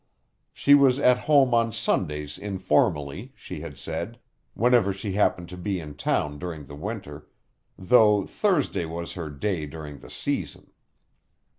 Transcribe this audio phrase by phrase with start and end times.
[0.51, 4.17] She was at home on Sundays informally, she had said,
[4.55, 7.27] whenever she happened to be in town during the winter,
[7.77, 10.71] though Thursday was her "day" during the season.